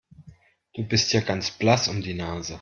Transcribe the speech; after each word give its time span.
Du 0.73 0.81
bist 0.81 1.13
ja 1.13 1.21
ganz 1.21 1.51
blass 1.51 1.87
um 1.87 2.01
die 2.01 2.15
Nase. 2.15 2.49